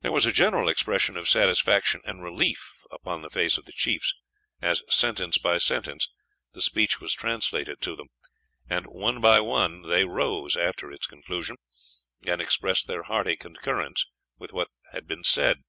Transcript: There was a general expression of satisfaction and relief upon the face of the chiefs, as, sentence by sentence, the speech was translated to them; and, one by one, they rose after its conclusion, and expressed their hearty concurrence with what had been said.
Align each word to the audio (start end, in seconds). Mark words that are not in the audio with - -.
There 0.00 0.10
was 0.10 0.26
a 0.26 0.32
general 0.32 0.68
expression 0.68 1.16
of 1.16 1.28
satisfaction 1.28 2.00
and 2.04 2.20
relief 2.20 2.82
upon 2.90 3.22
the 3.22 3.30
face 3.30 3.56
of 3.56 3.64
the 3.64 3.70
chiefs, 3.72 4.12
as, 4.60 4.82
sentence 4.90 5.38
by 5.38 5.58
sentence, 5.58 6.08
the 6.52 6.60
speech 6.60 7.00
was 7.00 7.14
translated 7.14 7.80
to 7.82 7.94
them; 7.94 8.08
and, 8.68 8.86
one 8.86 9.20
by 9.20 9.38
one, 9.38 9.82
they 9.82 10.02
rose 10.04 10.56
after 10.56 10.90
its 10.90 11.06
conclusion, 11.06 11.58
and 12.26 12.40
expressed 12.42 12.88
their 12.88 13.04
hearty 13.04 13.36
concurrence 13.36 14.06
with 14.36 14.52
what 14.52 14.66
had 14.90 15.06
been 15.06 15.22
said. 15.22 15.62